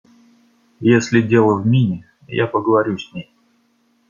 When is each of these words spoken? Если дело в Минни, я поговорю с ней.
Если 0.95 1.21
дело 1.21 1.61
в 1.61 1.67
Минни, 1.67 2.07
я 2.27 2.47
поговорю 2.47 2.97
с 2.97 3.13
ней. 3.13 3.31